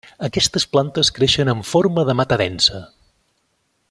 [0.27, 2.83] Aquestes plantes creixen en forma de mata densa.